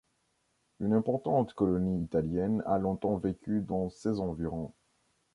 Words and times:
Une 0.79 0.93
importante 0.93 1.53
colonie 1.53 2.03
italienne 2.05 2.63
a 2.65 2.79
longtemps 2.79 3.17
vécu 3.17 3.61
dans 3.61 3.91
ses 3.91 4.19
environs. 4.19 4.73